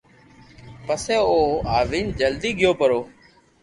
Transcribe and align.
پسي 0.85 1.15
او 1.23 1.29
او 1.33 1.61
آوين 1.77 2.07
جلدي 2.19 2.49
گيو 2.59 2.71
پرو 2.79 3.01